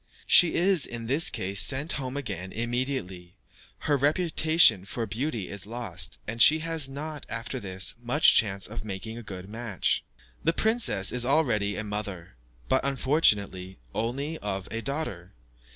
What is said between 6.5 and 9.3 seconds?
has not, after this, much chance of making a